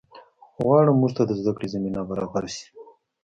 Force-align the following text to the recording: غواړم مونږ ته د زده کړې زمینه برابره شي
غواړم 0.63 0.95
مونږ 0.99 1.11
ته 1.17 1.23
د 1.25 1.31
زده 1.39 1.51
کړې 1.57 1.67
زمینه 1.73 1.99
برابره 2.09 2.49
شي 2.55 2.65